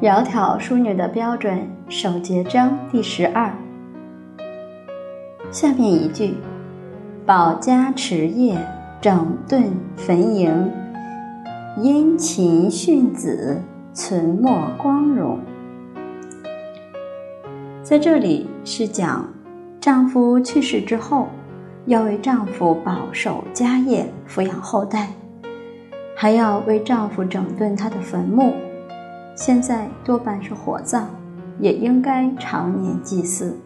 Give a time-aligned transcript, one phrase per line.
[0.00, 3.52] 窈窕淑女的标准，守节章第十二。
[5.50, 6.34] 下面一句：
[7.26, 8.56] 保家持业，
[9.00, 10.70] 整顿坟营，
[11.78, 13.60] 殷勤训子，
[13.92, 15.40] 存没光荣。
[17.82, 19.28] 在这里是讲，
[19.80, 21.26] 丈夫去世之后，
[21.86, 25.08] 要为丈夫保守家业，抚养后代，
[26.14, 28.52] 还要为丈夫整顿他的坟墓。
[29.38, 31.04] 现在多半是火葬，
[31.60, 33.56] 也应该常年祭祀。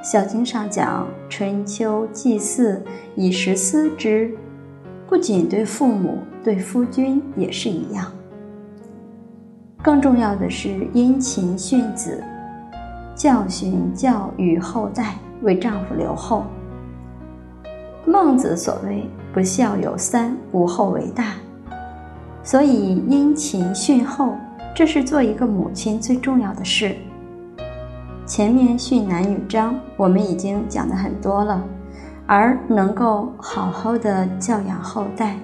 [0.00, 2.80] 小经上讲，春秋祭祀
[3.16, 4.32] 以时思之，
[5.08, 8.06] 不仅对父母，对夫君也是一样。
[9.82, 12.22] 更重要的是殷勤训子，
[13.16, 16.44] 教训教育后代，为丈夫留后。
[18.06, 21.32] 孟子所谓“不孝有三，无后为大”，
[22.44, 24.36] 所以殷勤训后。
[24.74, 26.96] 这是做一个母亲最重要的事。
[28.26, 31.62] 前面训男女章我们已经讲的很多了，
[32.26, 35.36] 而能够好好的教养后代，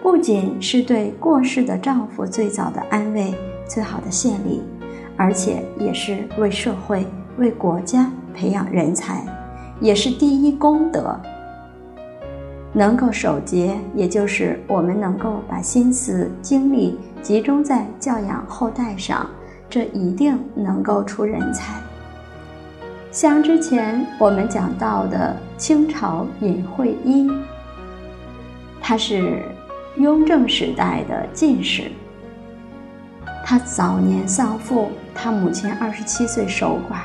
[0.00, 3.34] 不仅是对过世的丈夫最早的安慰、
[3.66, 4.62] 最好的献礼，
[5.16, 7.04] 而且也是为社会、
[7.38, 9.24] 为国家培养人才，
[9.80, 11.18] 也是第一功德。
[12.72, 16.98] 能够守节，也就是我们能够把心思、精力。
[17.22, 19.30] 集中在教养后代上，
[19.70, 21.74] 这一定能够出人才。
[23.12, 27.30] 像之前我们讲到的清朝尹惠一，
[28.80, 29.42] 他是
[29.98, 31.92] 雍正时代的进士。
[33.44, 37.02] 他早年丧父，他母亲二十七岁守寡，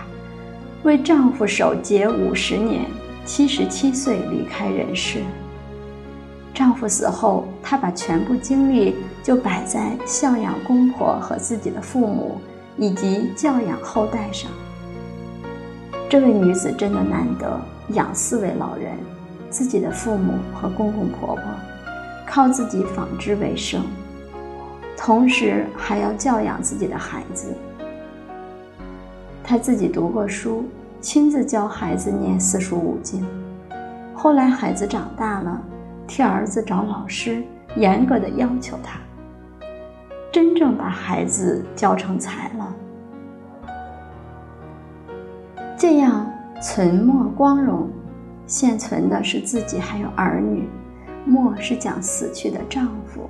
[0.83, 2.85] 为丈夫守节五十年，
[3.25, 5.19] 七十七岁离开人世。
[6.57, 12.41] 丈夫死后，她把全部精力就摆在孝养公婆和自己的父母，
[12.77, 14.49] 以及教养后代上。
[16.09, 18.97] 这位女子真的难得，养四位老人，
[19.51, 21.43] 自己的父母和公公婆婆，
[22.25, 23.83] 靠自己纺织为生，
[24.97, 27.53] 同时还要教养自己的孩子。
[29.43, 30.65] 她自己读过书，
[31.01, 33.23] 亲自教孩子念四书五经。
[34.15, 35.61] 后来孩子长大了。
[36.07, 37.43] 替儿子找老师，
[37.75, 38.99] 严格的要求他，
[40.31, 42.75] 真正把孩子教成才了。
[45.77, 46.25] 这样
[46.61, 47.89] 存没光荣，
[48.47, 50.67] 现存的是自己还有儿女，
[51.25, 53.29] 没是讲死去的丈夫。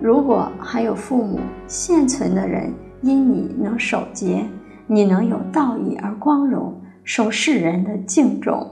[0.00, 4.46] 如果还有父母，现存的人因你能守节，
[4.86, 8.70] 你能有道义而光荣，受世人的敬重。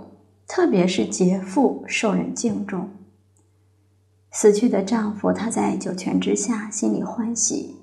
[0.55, 2.91] 特别是劫富受人敬重，
[4.31, 7.77] 死去的丈夫他在九泉之下心里欢喜，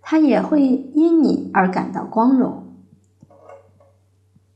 [0.00, 0.62] 他也会
[0.94, 2.64] 因你而感到光荣。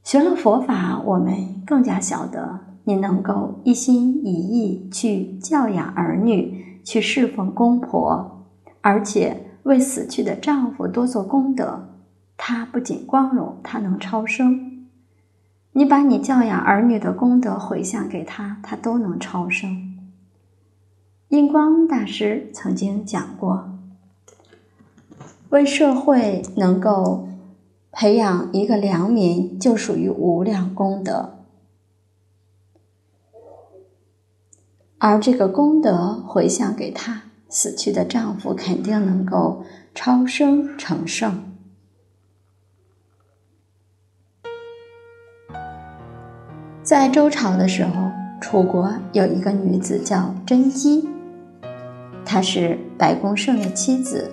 [0.02, 8.46] 学了佛法，我们更加晓得你能够一心一意去教养儿女，去侍奉公婆，
[8.80, 11.90] 而且为死去的丈夫多做功德，
[12.38, 14.79] 他不仅光荣，他能超生。
[15.72, 19.96] 你把你教养儿女的功德回向给他，他都能超生。
[21.28, 23.70] 印光大师曾经讲过，
[25.50, 27.28] 为社会能够
[27.92, 31.36] 培养一个良民，就属于无量功德。
[34.98, 39.64] 而这个功德回向给他死去的丈夫，肯定能够
[39.94, 41.44] 超生成圣。
[46.90, 47.92] 在周朝的时候，
[48.40, 51.08] 楚国有一个女子叫甄姬，
[52.24, 54.28] 她是白公胜的妻子。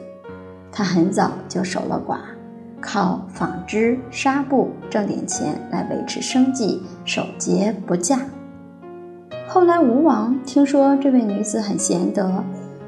[0.72, 2.17] 她很早就守了寡，
[2.81, 8.22] 靠纺织纱布挣点钱来维持生计，守节不嫁。
[9.47, 12.43] 后来吴王听说这位女子很贤德，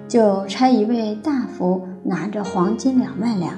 [0.08, 3.54] 就差一位大夫拿着黄金两万两，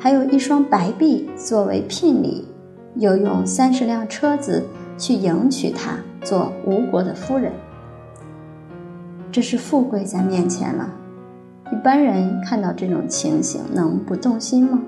[0.00, 2.44] 还有一双白璧作为聘礼，
[2.96, 4.60] 又用三十辆车子。
[4.96, 7.52] 去迎娶她做吴国的夫人，
[9.32, 10.88] 这是富贵在面前了。
[11.72, 14.80] 一般人看到这种情形，能不动心吗？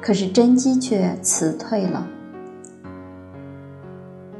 [0.00, 2.06] 可是甄姬却辞退了。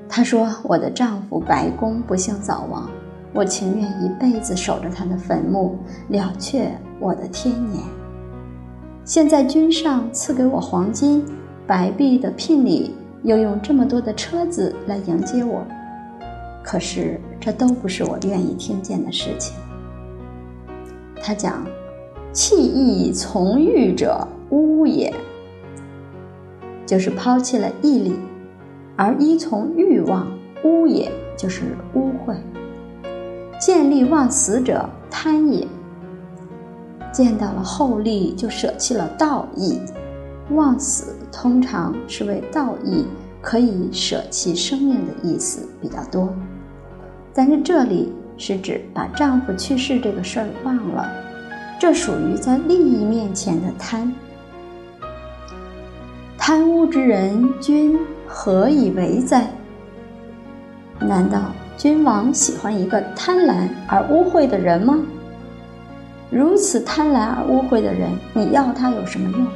[0.09, 2.91] 她说：“我的丈夫白公不幸早亡，
[3.33, 5.79] 我情愿一辈子守着他的坟墓，
[6.09, 7.83] 了却我的天年。
[9.05, 11.25] 现在君上赐给我黄金、
[11.67, 15.63] 白璧的聘礼。”又用这么多的车子来迎接我，
[16.63, 19.55] 可是这都不是我愿意听见的事情。
[21.23, 21.67] 他讲
[22.33, 25.13] ：“弃义从欲者，污也。
[26.87, 28.17] 就是抛弃了义理，
[28.97, 30.27] 而依从欲望，
[30.65, 32.35] 污也就是污秽。
[33.61, 35.67] 见利忘死者，贪也。
[37.13, 39.79] 见到了厚利，就舍弃了道义；
[40.55, 43.07] 忘死通常是为道义
[43.41, 46.33] 可以舍弃生命的意思比较多，
[47.33, 51.09] 但是这里是指把丈夫去世这个事儿忘了，
[51.79, 54.13] 这属于在利益面前的贪。
[56.37, 59.51] 贪污之人，君何以为哉？
[60.99, 64.99] 难道君王喜欢一个贪婪而污秽的人吗？
[66.31, 69.47] 如此贪婪而污秽的人，你要他有什么用？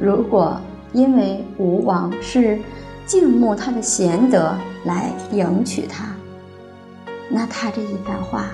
[0.00, 0.60] 如果
[0.92, 2.58] 因为吴王是
[3.06, 4.54] 敬慕他的贤德
[4.84, 6.14] 来迎娶他，
[7.30, 8.46] 那他这一番话，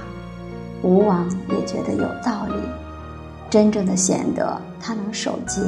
[0.82, 2.55] 吴王也觉得有道理。
[3.50, 5.62] 真正的贤德，他能守节。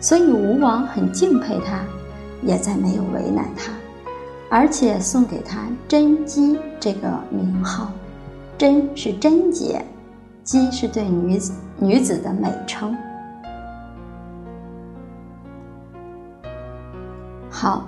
[0.00, 1.80] 所以吴王很敬佩他，
[2.42, 3.72] 也再没有为难他，
[4.50, 7.90] 而且送给他“贞姬”这个名号。
[8.58, 9.84] 贞是贞洁，
[10.42, 12.96] 姬是对女子女子的美称。
[17.58, 17.86] 好，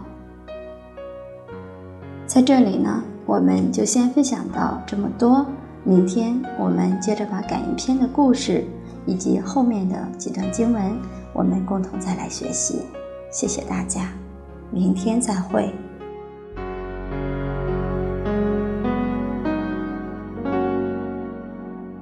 [2.26, 5.44] 在这里呢，我们就先分享到这么多。
[5.84, 8.64] 明天我们接着把感应篇的故事
[9.04, 10.98] 以及后面的几段经文。
[11.34, 12.80] 我们共同再来学习，
[13.30, 14.08] 谢谢大家，
[14.70, 15.70] 明天再会。